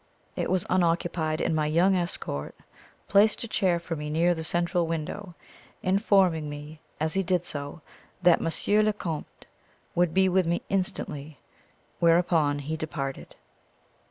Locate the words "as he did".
6.99-7.45